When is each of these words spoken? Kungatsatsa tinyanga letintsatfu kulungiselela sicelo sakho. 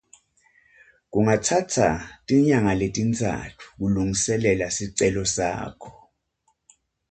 Kungatsatsa 1.11 1.87
tinyanga 2.27 2.73
letintsatfu 2.81 3.67
kulungiselela 3.77 4.67
sicelo 4.77 5.23
sakho. 5.35 5.89